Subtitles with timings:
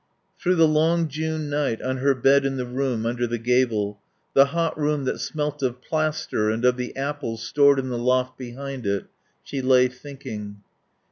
[0.39, 3.99] Through the long June night on her bed in the room under the gable
[4.33, 8.35] the hot room that smelt of plaster and of the apples stored in the loft
[8.35, 9.05] behind it
[9.43, 10.63] she lay thinking.